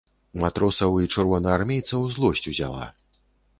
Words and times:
Матросаў 0.43 0.95
і 1.03 1.09
чырвонаармейцаў 1.17 2.01
злосць 2.17 2.45
узяла. 2.55 2.91